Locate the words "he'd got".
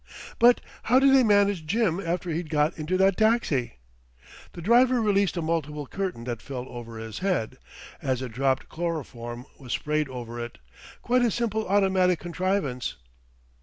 2.31-2.75